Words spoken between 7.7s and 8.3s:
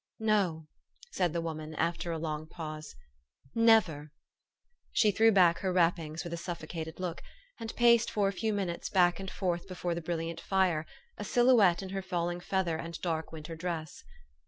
paced for